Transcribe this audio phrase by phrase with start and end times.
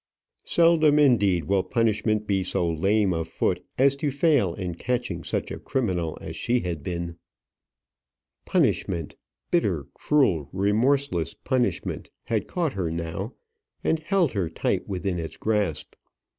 [0.45, 5.51] Seldom, indeed, will punishment be so lame of foot as to fail in catching such
[5.51, 7.17] a criminal as she had been.
[8.45, 9.15] Punishment
[9.51, 13.33] bitter, cruel, remorseless punishment had caught her now,
[13.83, 15.93] and held her tight within its grasp.